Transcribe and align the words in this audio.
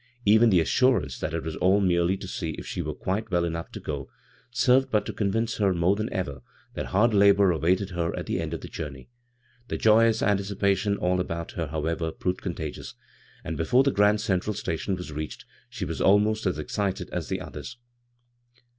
Even 0.25 0.49
the 0.49 0.59
assurance 0.59 1.19
that 1.19 1.31
it 1.31 1.43
was 1.43 1.55
all 1.57 1.79
merely 1.79 2.17
to 2.17 2.27
see 2.27 2.53
if 2.57 2.65
she 2.65 2.81
were 2.81 2.95
quite 2.95 3.29
well 3.29 3.45
enough 3.45 3.71
to 3.71 3.79
go, 3.79 4.09
served 4.49 4.89
but 4.89 5.05
to 5.05 5.13
convince 5.13 5.57
her 5.57 5.75
more 5.75 5.95
than 5.95 6.11
ever 6.11 6.41
that 6.73 6.87
hard 6.87 7.13
labor 7.13 7.51
awaited 7.51 7.91
her 7.91 8.11
at 8.17 8.25
the 8.25 8.41
end 8.41 8.51
of 8.51 8.61
the 8.61 8.67
journey. 8.67 9.09
The 9.67 9.77
joyous 9.77 10.23
anticipation 10.23 10.97
all 10.97 11.19
about 11.19 11.51
her, 11.51 11.67
however, 11.67 12.11
proved 12.11 12.41
contagious, 12.41 12.95
and 13.43 13.55
before 13.55 13.83
the 13.83 13.91
Grand 13.91 14.19
Central 14.21 14.55
Station 14.55 14.95
was 14.95 15.11
reached, 15.11 15.45
she 15.69 15.85
was 15.85 16.01
aimost 16.01 16.47
as 16.47 16.57
excited 16.57 17.07
as 17.11 17.29
the 17.29 17.39
others. 17.39 17.77